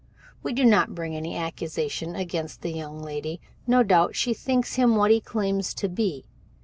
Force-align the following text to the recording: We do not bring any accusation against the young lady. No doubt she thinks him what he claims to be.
We 0.41 0.51
do 0.51 0.65
not 0.65 0.95
bring 0.95 1.15
any 1.15 1.37
accusation 1.37 2.15
against 2.15 2.63
the 2.63 2.71
young 2.71 3.03
lady. 3.03 3.39
No 3.67 3.83
doubt 3.83 4.15
she 4.15 4.33
thinks 4.33 4.73
him 4.73 4.95
what 4.95 5.11
he 5.11 5.21
claims 5.21 5.75
to 5.75 5.87
be. 5.87 6.25